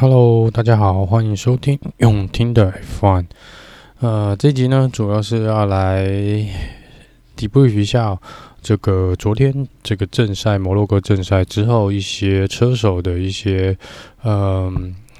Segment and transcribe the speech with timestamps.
[0.00, 3.24] Hello，大家好，欢迎收听用听的 F1。
[3.98, 6.06] 呃，这集呢，主要是要来
[7.36, 8.16] debrief 一下
[8.62, 13.76] 这个昨天这个正赛摩洛哥正赛之后一些车手的一些
[14.22, 14.72] 呃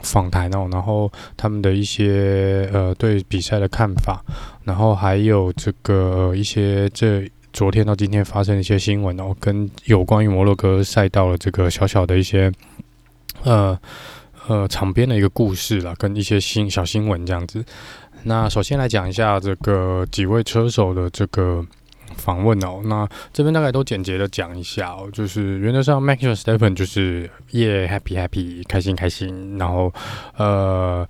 [0.03, 4.25] 访谈哦，然后他们的一些呃对比赛的看法，
[4.63, 12.53] 然后还有这个一些这昨天到今天发生的一些新闻哦，跟有关于摩洛哥赛道的这个小小的一些
[13.43, 13.77] 呃。
[14.49, 17.62] 呃，场边的一个故事啦，跟一些新小新闻这样子。
[18.23, 21.62] 那首先来讲一下这个几位车手的这个
[22.16, 22.80] 访问哦。
[22.84, 29.59] 那这边大概都简洁的讲一下哦，就是原则上，Max Verstappen 就是耶、yeah，happy happy，开心开心。
[29.59, 29.93] 然后
[30.38, 31.07] 呃，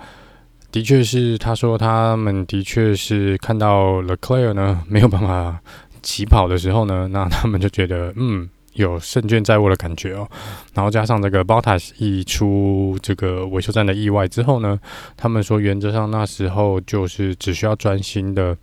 [0.73, 5.61] 的确是他说他们的确是看到 Leclerc 呢没有办法
[6.03, 8.51] 起跑的时候呢，那他们就觉得嗯。
[8.79, 10.29] 有胜券在握的感觉哦，
[10.75, 14.79] 然后加上这个 Bottas 一出这个维修站的意外之后呢，
[15.17, 18.57] 他们说原则上那时候就是只需要专心的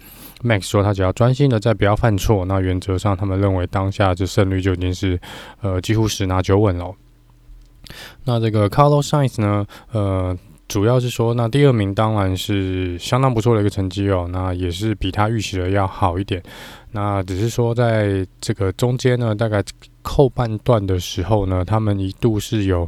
[0.43, 5.19] ，Max 说他只要专心的再不要犯错，那原则上他们认为当下这胜率就已经是
[5.61, 6.93] 呃几乎十拿九稳了。
[8.23, 10.37] 那这个 Carlos Sainz 呢，呃。
[10.67, 16.41] 主要是说，那第二名当然是相当不错的一个成绩哦，那也是比他预期的要好一点。
[16.91, 19.63] 那只是说，在这个中间呢，大概
[20.01, 22.87] 后半段的时候呢，他们一度是有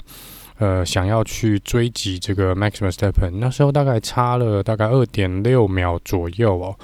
[0.58, 6.76] 呃想要去追击这个 Max Verstappen，那时候大概差了大概二点六秒左右哦。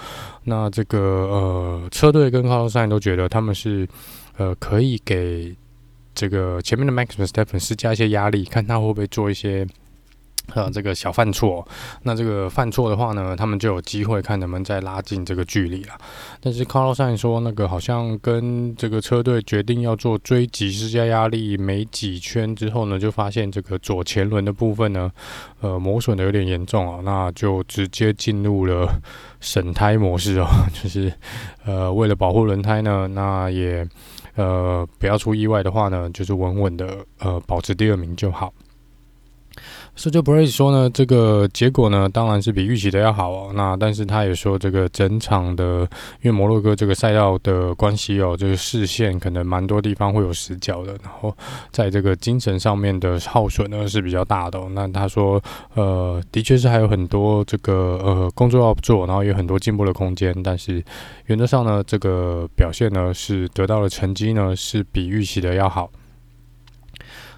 [0.44, 3.88] 那这个呃车队跟 Carlos s a n 都觉得他们是
[4.38, 5.56] 呃可以给
[6.14, 9.66] 这个前面的 Max Verstappen 施加一些压力，看他会不会做一些。
[10.54, 11.66] 呃，这个小犯错，
[12.04, 15.98] 那这个犯错的话呢，他们就有机会看能不能再拉近这个距离了。
[16.42, 25.10] 但是 Carlos 所说，那个好像跟这个车队决定要做追击施加压力，没几圈之后呢，就发现这个左前轮的部分呢，
[25.62, 28.88] 呃，磨损的有点严重啊，那就直接进入了
[29.40, 31.12] 省胎模式哦， 就是
[31.66, 33.88] 呃，为了保护轮胎呢，那也
[34.36, 38.54] 呃不要出意外的话呢，就是稳稳的呃保持第二名就好。
[39.96, 43.52] Sergio Perez 说呢，这个结果呢，当然是比预期的要好哦。
[43.54, 45.82] 那但是他也说，这个整场的，
[46.22, 50.94] 因为摩洛哥这个赛道的关系哦，这个视线可能蛮多地方会有死角的。
[51.04, 51.36] 然后
[51.70, 54.68] 在这个精神上面的耗损呢是比较大的哦。
[54.74, 55.42] 那他说，
[55.76, 60.36] 呃，的确是还有很多这个呃工作要做，然后有很多进步的空间。
[60.44, 60.84] 但是
[61.28, 65.90] 原则上呢，这个表现呢是得到的成绩呢是比预期的要好。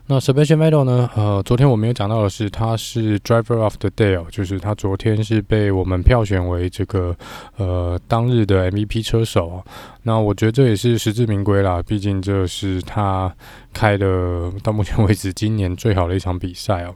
[0.08, 1.10] 那 Sebastian Vettel 呢？
[1.16, 7.16] 呃，昨天我没有讲到的是，他是 Driver of the Day 哦，就是他昨天是被我们票选为这个
[7.58, 9.66] 呃当日的 MVP 车手哦。
[10.04, 13.34] 那我觉得这也是实至名归啦，毕竟这是他
[13.74, 16.94] 开的到目前为止今年最好的一场比赛哦。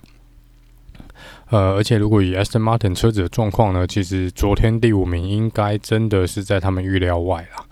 [1.50, 7.66] 呃，而且如果以 Aston Martin 车子的状况呢，其实昨天第五名应该真的是在他们预料外啦。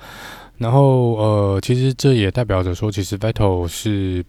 [0.58, 4.26] 然后呃，其实这也代表着说，其实 Vettel 是。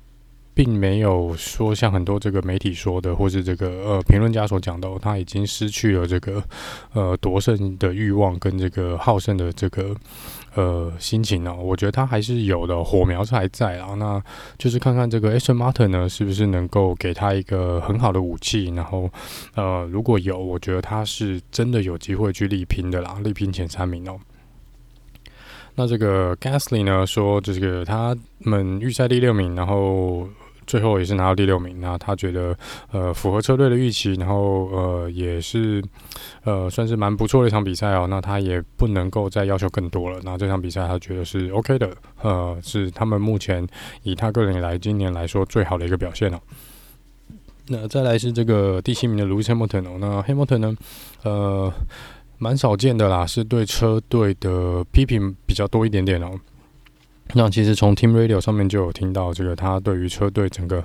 [0.58, 6.42] 并没有说像很多这个媒体说的，或是这个呃评论家所讲的，他已经失去了这个
[6.94, 9.94] 呃夺胜的欲望跟这个好胜的这个
[10.56, 11.54] 呃心情呢。
[11.54, 13.94] 我觉得他还是有的，火苗是还在啊。
[13.94, 14.20] 那
[14.58, 19.08] 就是看看这个 Aston Martin 呢，是不是能够给他一个很好的武器，然后
[19.54, 24.18] 呃如果有，我觉得他是真的有机会去力拼的啦，力拼前三名哦。
[25.76, 30.28] 那这个 Gasly 呢说，这个他们预赛第六名，然后。
[30.68, 32.56] 最后也是拿到第六名，那他觉得
[32.92, 35.82] 呃符合车队的预期，然后呃也是
[36.44, 38.06] 呃算是蛮不错的一场比赛哦。
[38.08, 40.20] 那他也不能够再要求更多了。
[40.22, 41.90] 那这场比赛他觉得是 OK 的，
[42.22, 43.66] 呃是他们目前
[44.02, 46.38] 以他个人以来今年来说最好的一个表现哦。
[47.68, 50.76] 那再来是这个第七名的 Lewis Hamilton 哦，那 Hamilton 呢
[51.22, 51.72] 呃
[52.38, 56.38] 蛮少见的啦，是对车队的批评比较多一点点哦。
[57.34, 60.82] 那其实从 Team Radio 上面就有听到，这个他对于车队整个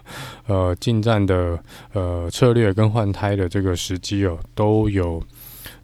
[0.48, 1.58] 呃进站的
[1.94, 5.24] 呃策略跟换胎的这个时机哦，都有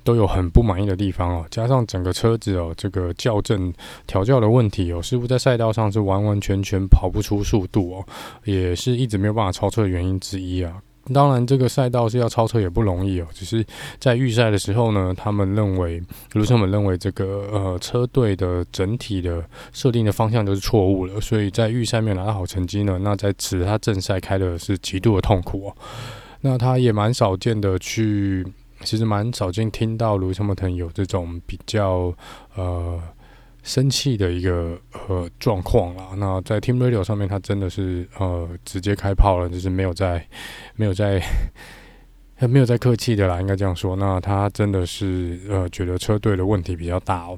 [0.04, 1.46] 都有很不满意的地方哦。
[1.50, 3.74] 加上整个车子哦，这个校正
[4.06, 8.06] 调教的问题哦，似乎在赛道上是完完全全跑不出速度哦，
[8.44, 10.82] 也是一直没有办法超车的原因之一啊。
[11.14, 13.28] 当然，这个赛道是要超车也不容易哦。
[13.34, 13.66] 只是
[14.00, 16.02] 在预赛的时候呢，他们认为，
[16.34, 23.00] 卢森们认为这个呃车队的整体的设定的方向都是错误了，所以在预赛没有拿到好成绩呢。
[23.02, 25.76] 那在此他正赛开的是极度的痛苦哦。
[26.42, 28.46] 那他也蛮少见的去，
[28.82, 32.14] 其实蛮少见听到卢森特有这种比较
[32.56, 33.00] 呃。
[33.70, 34.76] 生气的一个
[35.08, 40.26] 呃状况啦，那在 Team Radio 上面，他真的是呃直接开炮了，就是没有在
[40.76, 41.22] 没有在
[42.50, 43.96] 没有在客气的啦，应该这样说。
[43.96, 47.38] 那他真的是呃，觉得车队的问题比较大哦。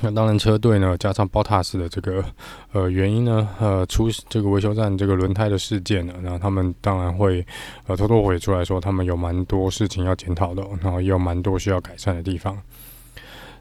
[0.00, 2.24] 那当然，车队呢，加上 Bottas 的这个
[2.72, 7.44] 呃原因呢，呃，出这个维修站这个轮胎的事件呢，那他们当然会
[7.86, 12.58] 呃偷偷回出来说，他们有蛮多事情要检讨的，然后也有蛮多需要改善的地方。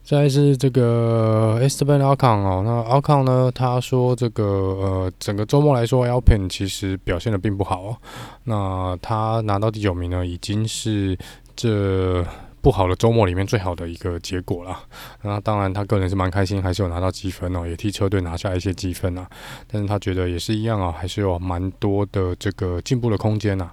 [0.06, 7.98] 再是这个 Esteban Ocon 哦，那 Ocon 呢，他说这个呃整个周末来说，Alpin 其实表现得并不好哦。
[8.44, 11.18] 那他拿到第九名呢，已经是
[11.56, 12.24] 这。
[12.62, 14.76] 不好的周末里面最好的一个结果了，
[15.22, 19.30] 那当然他个人是蛮开心，还是有拿到积分哦，也替车队拿下一些积分啊。
[19.72, 23.70] 但是他觉得也是一样啊，还是有蛮多的这个进步的空间呐。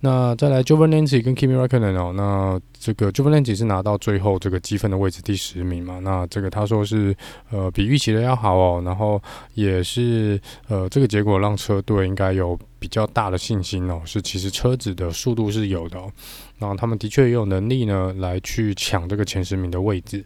[0.00, 6.00] 那再来 Giovinazzi 跟 Kimi Räikkönen 哦，那这个 Giovinazzi 是拿到最后这个积分的位置第十名嘛？
[6.00, 7.14] 那这个他说是
[7.50, 9.22] 呃比预期的要好哦，然后
[9.54, 16.10] 也是呃这个结果让车队应该有比较大的信心哦，是其实车子的速度是有的哦，
[16.58, 20.24] 那他们的确也有能力呢来去抢这个前十名的位置。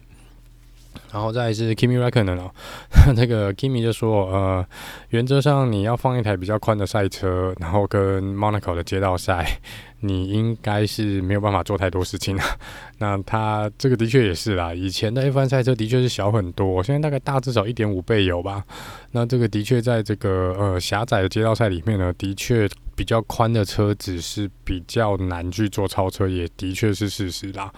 [1.11, 2.51] 然后再是 Kimi r e c k o n e n 哦，
[3.15, 4.65] 那个 Kimi 就说，呃，
[5.09, 9.59] 原则上你要放一台比较宽的赛车，然后跟 Monaco 的街道赛。
[10.01, 12.43] 你应该是没有办法做太多事情了。
[12.99, 18.63] 那他这个的确也是啦，以前的 F1 赛车的确是小很多，现在大概大至少一点五倍有吧。
[19.11, 22.65] 那这个的确在这个呃狭窄的街道赛里面呢，的确
[22.99, 27.71] 比较宽的车子是比较难去做超车，也的确是事实啦。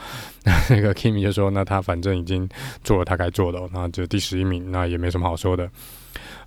[0.44, 2.50] 那 那个 Kimi 就说，那他反正已经
[2.84, 5.70] 做了他该做的，那就第十一名，那也没什么好说的。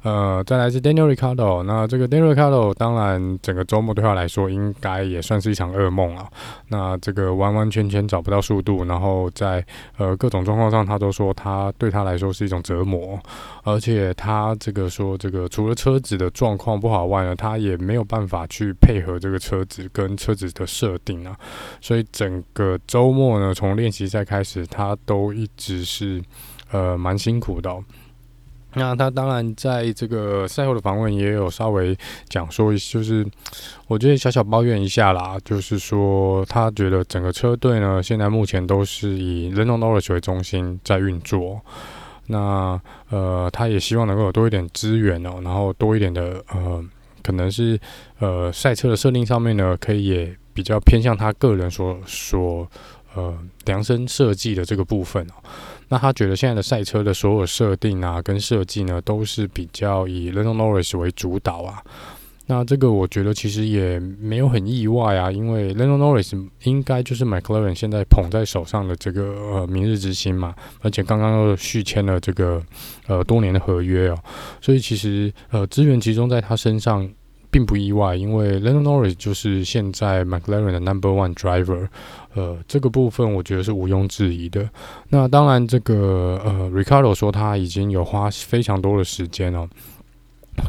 [0.04, 6.28] 呃，再来是 Daniel Ricardo 那这个 Daniel Ricardo，当然整个周末对他来说应该也算是一场噩梦啊。
[6.68, 9.64] 那这个完完全全找不到速度，然后在
[9.96, 13.18] 呃各种状况上，他都说他对他来说是一种折磨，
[13.62, 21.34] 而且他这个说这个除了车子的状况不好外呢，他也没有办法去配合这个车子跟车子的设定啊，
[21.80, 26.22] 所以整个周末呢，从练习赛开始，他都一直是
[26.70, 27.74] 呃蛮辛苦的。
[28.74, 31.96] 那他当然在这个赛后的访问也有稍微
[32.28, 33.26] 讲说，就是
[33.86, 41.60] 我觉得小小抱怨一下啦，就是说他觉得整个车队呢，现在目前都是以 Lando Norris 为中心在运作。
[42.26, 42.80] 那
[43.10, 46.82] 呃，他也希望能够有多一点资源哦，然后多一点的呃，
[47.22, 47.78] 可能是
[48.18, 52.66] 呃赛车的设定上面呢，可以也比较偏向他个人所所
[53.14, 55.34] 呃量身设计的这个部分哦。
[55.88, 61.82] 那他觉得现在的赛车的所有设定啊，跟设计呢，都是比较以 Lando Norris 为主导啊。
[62.46, 72.62] 那这个我觉得其实也没有很意外啊，因为 Lando Norris 应该就是 McLaren 现在捧在手上的这个呃明日之星嘛，而且刚刚又续签了这个
[73.06, 74.18] 呃多年的合约哦，
[74.60, 77.08] 所以其实呃资源集中在他身上。
[77.54, 81.86] 并不意外，因为 Lando Norris 就是现在 McLaren 的 Number One Driver，
[82.34, 84.68] 呃，这个部分我觉得是毋庸置疑的。
[85.08, 89.68] 那当然，这个呃，Ricardo 说他已经有花非常多的时间哦，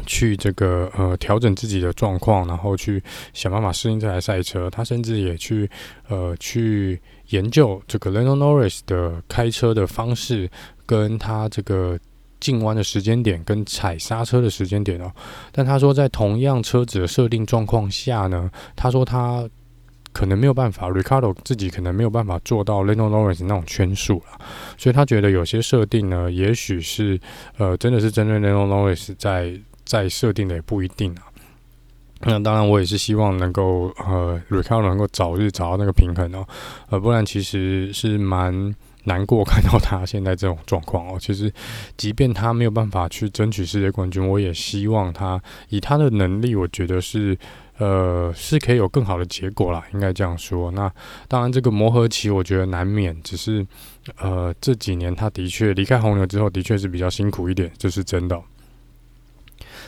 [0.06, 3.02] 去这个呃调整自己的状况，然后去
[3.32, 4.70] 想办法适应这台赛车。
[4.70, 5.68] 他甚至也去
[6.08, 7.00] 呃去
[7.30, 10.48] 研究这个 Lando Norris 的开车的方式，
[10.86, 11.98] 跟他这个。
[12.46, 15.10] 进弯的时间点跟踩刹车的时间点哦，
[15.50, 19.44] 但他说在同样车子的设定状况下呢，他说他
[20.12, 24.38] 可能没有办法，Ricardo 自己可能没有办法做到 Lando Norris 那种圈数了，
[24.78, 27.18] 所以他觉得有些设定呢，也许是
[27.56, 31.26] 呃真的是针对 Lando Norris 在在设定的也不一定啊。
[32.20, 36.46] 那当然我也是希望能够呃 Ricardo 能够早日找到那个平衡哦，
[36.90, 38.72] 呃不然其实是蛮。
[39.06, 41.52] 难过看到他现在这种状况哦， 其实
[41.96, 47.36] 即便他没有办法去争取世界冠军，我也希望他以他的能力，我觉得是
[47.78, 50.70] 呃是可以有更好的结果啦，应该这样说。
[50.70, 50.92] 那
[51.28, 53.66] 当然这个磨合期我觉得难免，只是
[54.18, 58.40] 呃这几年他的确离开红牛之后，的确是比较辛苦一点，这是真的。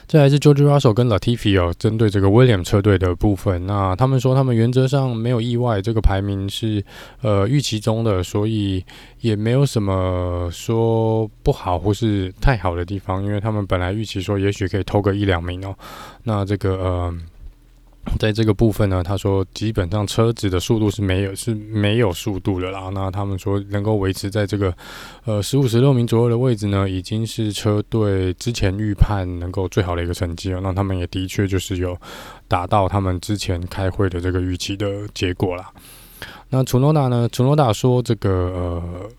[0.09, 6.83] 再还是 Jojo Russell 跟 Latifi 哦，针对这个 William 车队的部分，那他们说他们原则上没有意外，这个排名是
[7.21, 8.83] 呃预期中的，所以
[9.21, 15.75] 也没有什么说不好或是太好的地方，因为他们本来预期说也许可以偷个一两名哦，
[16.25, 17.15] 那这个呃。
[18.19, 22.91] 在这个部分呢，他说基本上车子的速度是没有是没有速度的啦。
[22.95, 24.75] 那他们说能够维持在这个
[25.25, 30.61] 呃十五十六名左右的位置呢，已经是车队之前预判能够最好的一个成绩了。
[30.61, 31.97] 那他们也的确就是有
[32.47, 35.71] 达到他们之前开会的这个预期的结果啦。
[36.50, 37.29] 那楚诺达呢？
[37.31, 39.11] 楚诺达说这个呃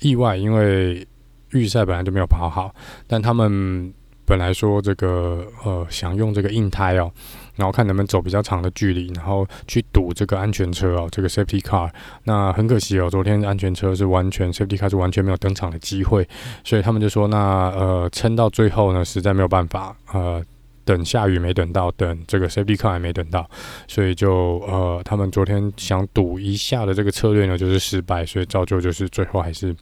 [0.00, 1.06] 意外，因为
[1.50, 2.74] 预赛本来就没有跑好，
[3.06, 3.92] 但他们
[4.24, 7.10] 本来说这个呃想用这个硬胎哦。
[7.58, 11.90] 然后看能不能走比较长的距离，然后去赌这个安全车哦，这个 safety car。
[12.24, 16.26] 那很可惜哦，昨天安全车是完全 safety car 是完全没有登场的机会，
[16.62, 20.42] 所以他们就说，那呃撑到最后呢，实在没有办法，呃
[20.84, 23.46] 等下雨没等到，等这个 safety car 还没等到，
[23.86, 29.74] 所以就呃他们昨天想赌一下的这个策略呢就是失败，所以造就就是最后还是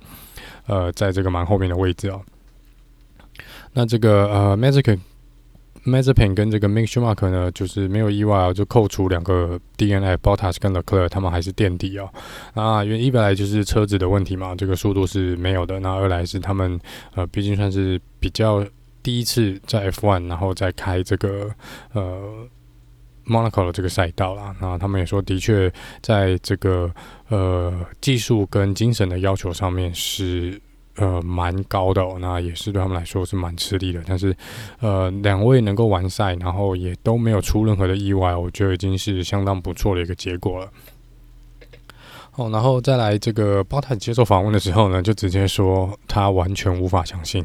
[0.67, 2.21] 呃在这个蛮后面的位置哦。
[3.73, 4.99] 那这个呃，Magic
[5.87, 12.11] Mazepin 跟这个 Mick Schumacher 呢，就是没有意外啊，就扣除两个 DNF，Bottas 跟 Leclerc 他们还是垫底哦。
[12.55, 15.79] 那因为一来就是车子的问题嘛，这个速度是没有的。
[15.79, 16.79] 那二来是他们
[17.15, 18.67] 呃，毕竟算是比较
[19.01, 21.49] 第一次在 F1，然后再开这个
[21.93, 22.49] 呃
[23.25, 24.55] Monaco 的这个赛道啦。
[24.61, 26.93] 那他们也说，的确在这个
[27.29, 30.61] 呃技术跟精神的要求上面是。
[30.97, 34.03] 呃，蛮高的哦，那也是对他们来说是蛮吃力的。
[34.07, 34.35] 但是，
[34.81, 40.71] 呃，两位能够完赛，然后也都没有出任何的意外，我觉得已经是相当不错的一个结果了。
[42.37, 47.43] 哦，然后再来这个包塔接受访问的时候呢，就直接说他完全无法相信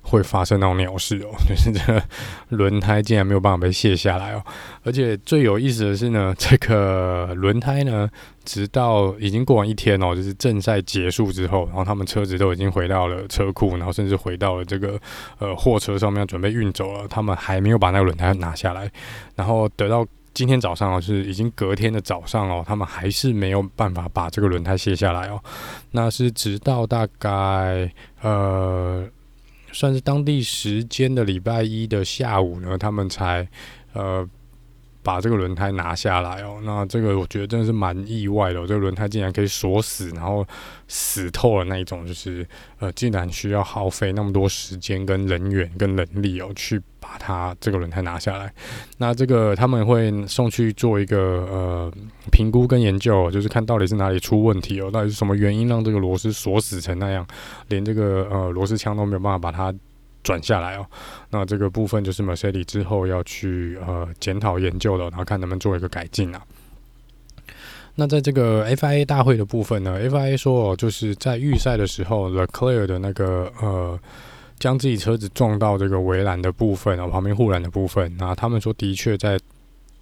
[0.00, 2.02] 会发生那种鸟事哦，就是这个
[2.48, 4.42] 轮胎竟然没有办法被卸下来哦，
[4.82, 8.10] 而且最有意思的是呢，这个轮胎呢，
[8.44, 14.98] 直到已经过完一天哦，就是正赛结束之后，然后他们车子都已经回到了车库，然后甚至回到了这个
[15.38, 18.90] 呃货车上面准备运走了，他们还没有把那个轮胎拿下来，
[19.36, 20.04] 然后得到。
[20.34, 25.42] 今天早上哦，是已经隔天的早上哦，他们还是没有办法把这个轮胎卸下来哦。
[25.90, 29.06] 那是直到大概呃，
[29.72, 33.48] 算是当地时间的礼拜一的下午呢，他们才
[33.92, 34.28] 呃。
[35.02, 40.46] 把这个轮胎拿下来哦，那这个我觉得真的是蛮意外的，这个轮胎竟然可以锁死，然后
[40.86, 42.46] 死透了那一种，就是
[42.78, 48.52] 呃，竟然需要耗费那么多时间、跟人员、跟人力哦，去把它这个轮胎拿下来。
[48.98, 51.18] 那这个他们会送去做一个
[51.50, 51.92] 呃
[52.30, 57.26] 评估跟研究，就是看到底是哪里出问题哦，到底是什么原因让这个螺丝锁死成那样，
[57.68, 59.76] 连这个呃螺丝枪都没有办法把它。
[60.22, 60.86] 转下来哦，
[61.30, 66.42] 那这个部分就是 Mercedes 之后要去呃检讨研究的，然后看能不能做一个改进啊。
[67.94, 74.00] 那在这个 FIA 大会的部分呢，FIA 说哦，就是在预赛的时候，Leclerc 的那个呃
[74.58, 79.38] 将自己车子撞到这个围栏的部分啊，旁边护栏的部分，那他们说的确在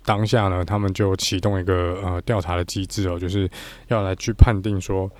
[0.05, 3.51] 当下呢，他们就启动一个呃调查的机制哦，就是
[3.89, 5.11] 要来去判定说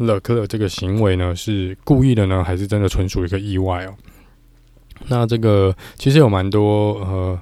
[0.00, 3.94] Leclerc 这个行为呢是故意的呢，还是真的纯属一个意外哦。
[5.08, 7.38] 那这个其实有蛮多呃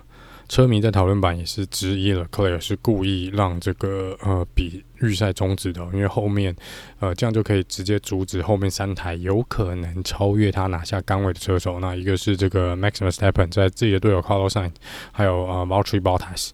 [0.48, 6.54] 车迷在讨论版也是质疑了，Leclerc 是故意让这个呃比预赛终止的，因为后面
[6.98, 11.78] 呃这样就可以直接阻止后面三台有可能超越他拿下杆位的车手。
[11.78, 14.72] 那一个是这个 Max Verstappen 在自己的队友 Carlos Sain，
[15.12, 16.50] 还有呃 Valtteri Bottas。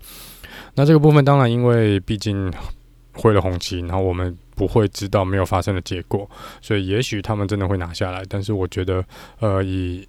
[0.75, 2.53] 那这个部分当然因为毕竟
[3.15, 6.29] 挥了红旗，然后我们不会知道没有发生的结果，
[6.61, 8.23] 所以也许他们真的会拿下来。
[8.29, 9.03] 但是我觉得
[9.41, 10.07] 呃以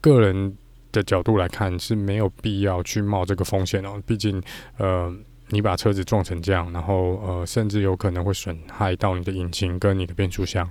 [0.00, 0.56] 个人
[0.92, 4.42] 的角度来看是没有必要去冒这个风险哦，毕竟
[4.76, 5.14] 呃，
[5.50, 10.70] 你把车子撞成这样，然后呃，甚至有可能会损害到你的引擎跟你的变速箱，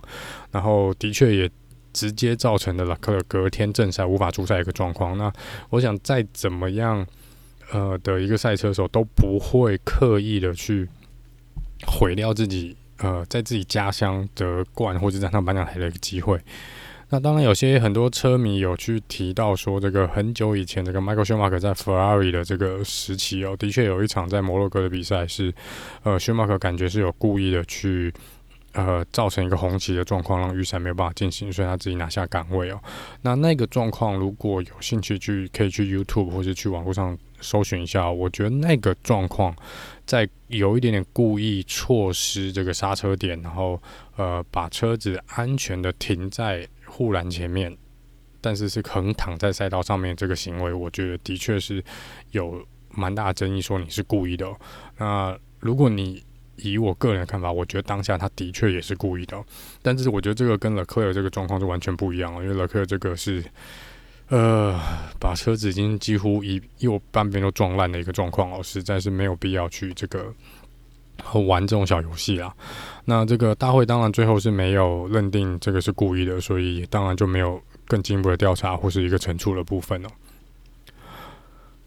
[0.51, 1.49] 然后的确也
[1.93, 5.17] 直接造成了了可隔天正赛无法出赛一个状况。
[5.17, 5.31] 那
[5.69, 7.05] 我想再怎么样
[7.71, 10.87] 呃的一个赛车手都不会刻意的去
[11.85, 16.39] 毁掉自己呃在自己家乡得冠或者站上颁奖台的一个机会。
[17.09, 25.53] 那当然，有些很多车迷有去提到说，这个很久以前这个 Michael Schumacher 在 Ferrari 的这个时期哦，的确有一场在摩洛哥的比赛是，
[26.03, 28.13] 呃，Schumacher 感觉是有故意的去，
[28.73, 32.79] 呃，造成一个红旗的状况，让预赛没有办法进行，所以他自己拿下岗位哦。
[33.21, 39.55] 那那个状况，如果有兴趣去，可以去 YouTube 或者去网络上搜寻一下，我觉得那个状况。
[40.05, 43.77] 在有一点点故意错失这个刹车点，然后
[44.15, 47.75] 呃把车子安全的停在护栏前面，
[48.41, 51.83] 但是是横躺在赛道上面这个行为，我觉得的确是
[52.31, 54.47] 有蛮大争议，说你是故意的。
[54.97, 56.23] 那如果你
[56.57, 59.43] 以我个人的看法，我觉得当下他的确也是故意的，
[59.81, 63.43] 但是我觉得这个跟勒克尔这个状况是完全不一样了，因为勒克尔这个是。
[64.29, 64.77] 呃，
[65.21, 70.35] 把车子已经几乎一右半边都撞烂的一个状况哦，实在是没有必要去这个
[71.47, 72.53] 玩这种小游戏啦。
[73.05, 80.09] 那这个大会当然最后是没有认定这个是故意的，所以当然就没有更进一步的调查或是一个惩处的部分哦。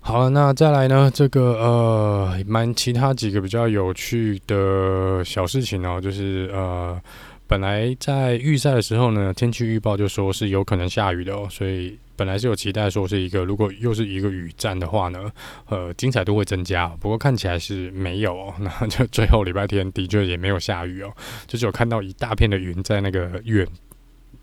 [0.01, 6.99] 好了，那再来呢，这个呃，蛮其他几个比较有趣的小事情哦，就是呃，
[7.47, 11.99] 本来在预赛的时候呢，天气预报就说是有可能下雨的哦，所以。
[12.21, 15.33] 本来是有期待说是一个，如果又是一个雨战的话呢，
[15.71, 16.87] 呃，精彩度会增加。
[17.01, 21.11] 不过看起来是没有哦，那就最后礼拜天的确也没有下雨哦，
[21.47, 23.67] 就是有看到一大片的云在那个远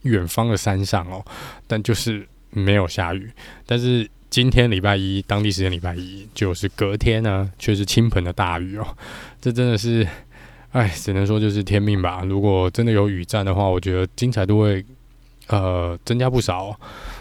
[0.01, 1.23] 远方的山上哦，
[1.67, 3.29] 但就是没有下雨。
[3.67, 8.87] 但是今天礼拜一，当地时间礼拜一，就是隔天呢，却是倾盆的大雨哦，
[9.39, 10.07] 这真的是，
[10.71, 12.23] 哎，只能说就是天命吧。
[12.25, 14.83] 如果真的有雨战的话，我觉得精彩度会。
[15.49, 16.77] 呃，增加不少。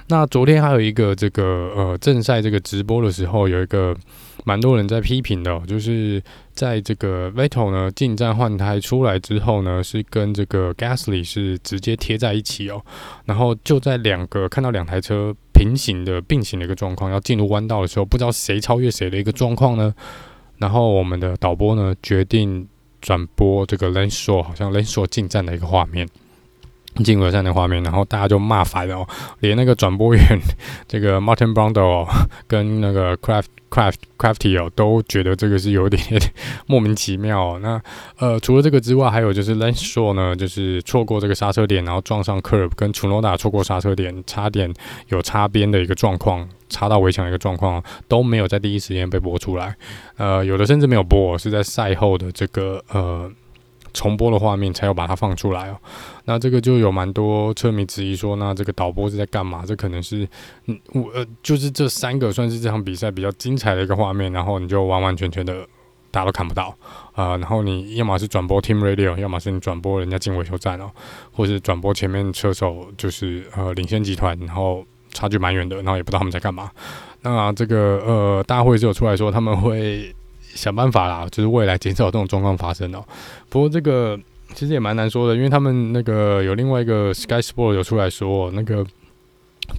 [0.08, 1.44] 那昨天还有一个这个
[1.74, 3.96] 呃正赛这个直播的时候，有一个
[4.44, 6.22] 蛮多人在批评的，就是
[6.52, 12.80] 在这个 Vettel 呢进站换胎出来之后呢，是跟这个 Gasly 是直接贴在一起哦。
[13.24, 19.92] 然后就在两个看到两台车平行的并行的一个状况，要进入弯道的时候，不知道谁超越谁的一个状况呢。
[20.58, 22.68] 然后我们的导播呢决定
[23.00, 26.08] 转播这个 Lenso 好像 Lenso 进站的一个画面。
[27.04, 29.08] 进入站的画面，然后大家就骂翻了哦，
[29.40, 30.22] 连那个转播员
[30.86, 32.06] 这个 Martin Brundle，
[32.46, 36.02] 跟那个 Craft Craft Crafty 哦，都觉得这个是有点
[36.66, 37.58] 莫名其妙。
[37.60, 37.80] 那
[38.18, 44.72] 呃，除了这个之外，还有就是 Lance Stroll 呢，就是错过这个刹车点，然后撞上 Curb，跟 c h u n o d a 错过刹车点，差点
[45.08, 49.74] 有擦边的一个状况，擦到围墙的一个状况，都没有在第一时间被播出来。
[50.16, 53.30] 呃，有的甚至没有播，是在赛后的这个呃。
[53.92, 55.80] 重播的画面才有把它放出来哦，
[56.26, 59.64] 那这个就有蛮多车迷质疑说，那这个导播是在干嘛？
[59.66, 60.28] 这可能是，
[60.66, 65.66] 嗯，我呃，就是这三个算是这场比赛比较精彩的一个画面，然后你就完完全全的
[66.10, 66.76] 大家都看不到
[67.14, 70.90] 啊，然后你要么是转播 Team Radio，要么是你转播人家进维修站哦，
[71.32, 76.70] 或是转播前面车手就是呃领先集团，然后差距蛮远的，然后也不知道他们在干嘛。
[77.22, 80.14] 那这个呃大会是有出来说他们会。
[80.54, 83.04] 想办法啦，就是未来减少这种状况发生哦。
[83.50, 84.18] 不过这个
[84.56, 88.84] 其实也蛮难说的，因为他们那个有另外一个 Sky Sport 有出来说，那个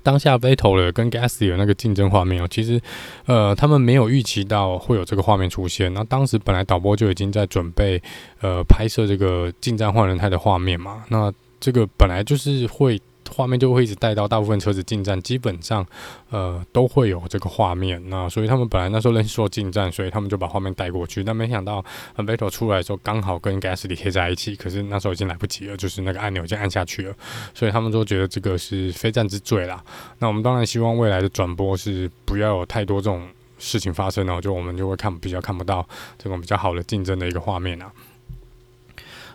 [0.04, 2.80] 当下 Vettel 的跟 Gasly 有那个竞争画面哦，其实
[3.26, 5.94] 呃他们没有预期到会有这个画面出现。
[5.94, 8.02] 那当时本来导播就已经在准备
[8.40, 13.02] 呃拍摄这个近战换轮胎的画面嘛，那这个本来就是会。
[13.32, 15.86] 画面就会一直带到大部分车子进站，基本上，
[16.30, 18.02] 呃，都会有这个画面。
[18.10, 21.24] 那所以他们本来那时候认识说进站，所以他们就把画面带过去。
[21.24, 21.84] 但没想到
[22.16, 27.14] v e t t e 出来的时候刚好跟 Gasly 贴在一起，可是那时候已经来不及了，就是那个按钮已经按下去了。
[27.54, 29.84] 所以他们都觉得这个是非战之罪啦。
[30.20, 35.88] 那我们当然希望未来的转播是不要有太多这种事情发生哦，就我们就会看比较看不到
[36.18, 37.92] 这种比较好的竞争的一个画面啊。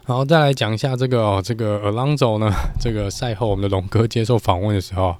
[0.05, 5.15] 然后再来讲一下这个哦，这个 Alonso 呢， 这个赛后我们的龙哥接受访问的时候，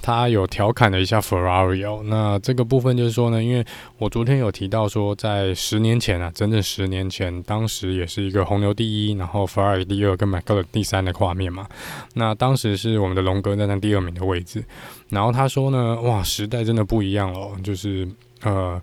[0.00, 2.02] 他有调侃了一下 Ferrari 哦。
[2.04, 3.64] 那这个部分就是说呢，因为
[3.98, 11.66] 我昨天有提到说，在十年前啊，整整十年前，当时也是一个红牛第一，然后 Ferrari 第二，跟 McLaren 第三的画面嘛。
[12.14, 14.64] 那当时是我们的龙哥站在第二名的位置。
[15.08, 18.08] 然后他说呢，哇，时代真的不一样了，就是
[18.42, 18.80] 呃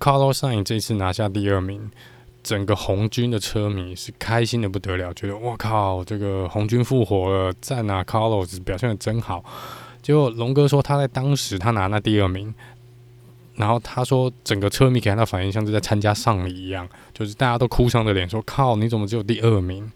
[0.00, 1.88] ，Carlos Sainz 这次拿下第二名。
[2.46, 9.44] 整个红军的车迷是开心的不得了，觉得我靠，这个红军复活了，赞啊，Carlos 表现得真好。
[10.00, 12.54] 结果龙哥说他在当时他拿那第二名，
[13.56, 19.90] 然后他说整个车迷给他的反应像是在参加丧礼一样，就是大家都哭丧着脸说靠，你怎么只有第二名？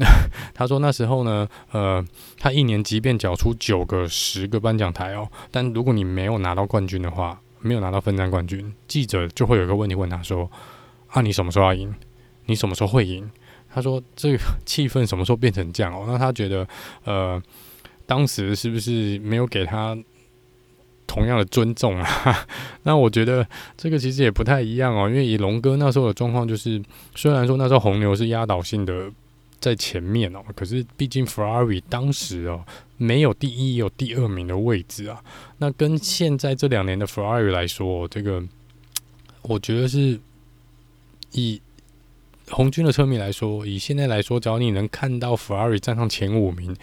[0.54, 2.02] 他说那时候呢，呃，
[2.38, 10.50] 他一年即便缴出九个、十个颁奖台哦，但如果你没有拿到冠军的话，没有拿到分站冠军，记者就会有一个问题问他说。
[11.10, 11.94] 啊，你什么时候要赢？
[12.46, 13.30] 你什么时候会赢？
[13.72, 16.04] 他说这个 气氛什么时候变成这样哦？
[16.08, 16.66] 那他觉得，
[17.04, 17.40] 呃，
[18.06, 19.96] 当时是不是没有给他
[21.06, 22.46] 同样的尊重啊？
[22.82, 23.46] 那我觉得
[23.76, 26.82] 这个其实也不太一样哦，因为以龙哥那时候的状况，就是
[27.14, 29.08] 虽然说那时候红牛是压倒性的
[29.60, 32.64] 在前面哦，可是毕竟 Ferrari 当时哦
[32.96, 35.22] 没有第一，有第二名的位置啊。
[35.58, 38.42] 那跟现在这两年的 Ferrari 来说，这个
[39.42, 40.18] 我觉得是。
[41.32, 41.60] 以
[42.48, 46.76] 红军的车迷来说，以现在来说，只要你能看到 Ferrari 站上前五名，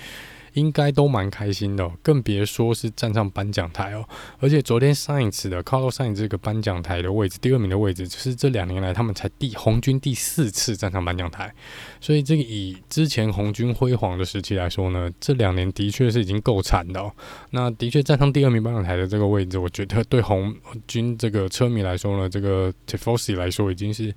[0.57, 1.87] 应该都蛮开心的。
[2.01, 4.03] 更别说是站上颁奖台哦。
[4.39, 11.53] 而且昨天上一次的 Carlos 上这个颁奖台的位置，第二名的位置，就是这两年来他们才第红军第四次站上颁奖台。
[12.01, 17.11] 所以这个以之前红军辉煌的时期来说呢，这两年的确是已经够惨的哦。
[17.51, 20.55] 那的确站上第二名颁奖台的这个位置，我觉得对红
[20.87, 24.13] 军这个车迷来说呢，这个 Tifosi 来说已经是。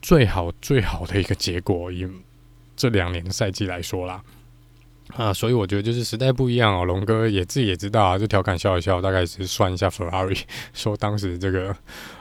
[0.00, 2.06] 最好最好的一个结果，以
[2.76, 4.22] 这两年的赛季来说啦，
[5.16, 6.84] 啊，所以我觉得就是时代不一样哦。
[6.84, 10.40] 龙哥也自己也知道啊，就调侃笑一笑，大概是算一下 Ferrari，
[10.74, 11.74] 说当时这个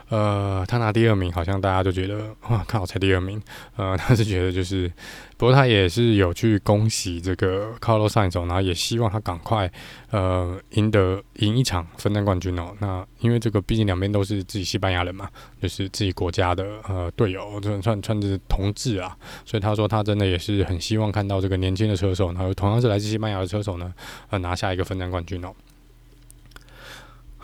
[0.10, 3.42] 呃，他拿第二名，好像大家就觉得哇，看好才第二名。
[3.76, 4.90] 呃，他是觉得就是，
[5.36, 9.70] 不过他也是有去恭喜这个 Carlos Sainz，然后也希望他赶快
[10.12, 12.74] 呃赢得赢一场分站冠军哦。
[12.80, 15.30] 那因为这个毕竟两边都是自己西班牙人嘛，
[15.62, 19.16] 就是自己国家的呃队友，这算算是同志啊，
[19.46, 23.94] 所以他说他真的也是很希望看到这个年轻的车手，然后同样是来自西班牙的车手呢，
[24.30, 25.54] 呃拿下一个分站冠军哦。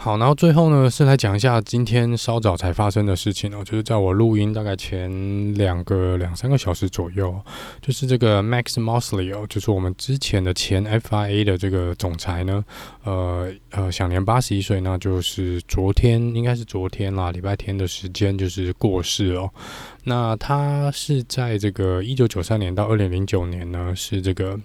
[0.03, 5.09] 好，然后最后呢，是来讲一下今天稍早才发生的事情哦，就是在我录音大概前
[5.53, 7.33] 两个两三个小时左右，
[7.81, 12.65] 就是这个 Max Mosley 哦，就是我们之前的前 FIA 的这个总裁呢，
[13.05, 19.49] 呃呃，享年八十一岁，那就是昨天应该是昨天啦，礼拜天的时间就是过世哦。
[20.03, 24.59] 那他是在这个一九九三年到二零零九年呢，是这个。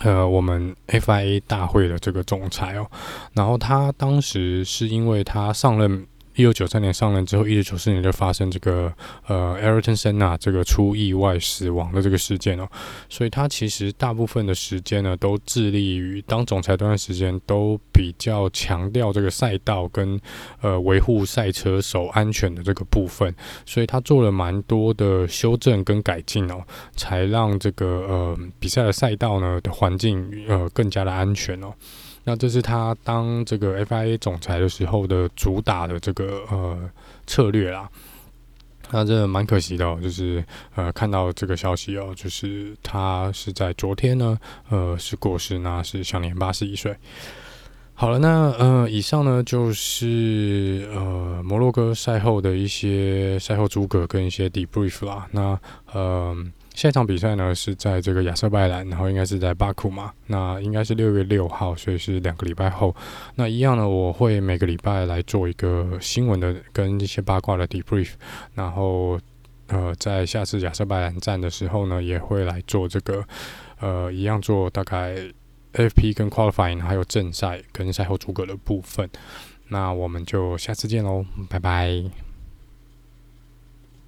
[0.00, 2.86] 呃，我们 FIA 大会的这个总裁哦，
[3.32, 6.06] 然后他当时是因为他上任。
[6.38, 8.92] 一九九三年上任之后，一九九四年就发生这个
[9.26, 12.68] 呃，Ayrton Senna 这个出意外死亡的这个事件哦，
[13.08, 20.20] 所以他其实大部分的时间呢，都致力于当总裁这段时间都比较强调这个赛道跟
[20.60, 23.34] 呃维护赛车手安全的这个部分，
[23.66, 26.62] 所以他做了蛮多的修正跟改进哦，
[26.94, 31.74] 才让这个呃比赛的赛道呢的环境呃更加的安全哦。
[32.28, 36.78] 那这是他当这个 FIA 总裁的时候的主打的这个呃
[37.26, 37.88] 策略啦。
[38.90, 44.38] 那这蛮可惜的哦，就是呃看到这个消息哦，就是他是在昨天呢，
[44.68, 46.94] 呃是过世，那是享年八十一岁。
[47.94, 55.26] 好了，那呃以上呢就是呃摩洛哥赛后的一些赛后诸葛跟一些 debrief 啦。
[55.30, 55.58] 那
[55.94, 56.36] 呃。
[56.78, 62.94] 下一场比赛呢是在这个亚瑟拜兰，然后应该是在巴库嘛，那应该是六月六号，所以是两个礼拜后。
[63.34, 68.10] 那一样呢，我会每个礼拜来做一个新闻的跟一些八卦的 debrief，
[68.54, 69.18] 然后
[69.66, 73.24] 呃，在下次亚瑟拜兰站的时候呢，也会来做这个
[73.80, 75.16] 呃一样做大概
[75.72, 79.10] FP 跟 qualifying 还有正赛跟赛后诸葛的部分。
[79.66, 82.27] 那我们就下次见喽，拜拜。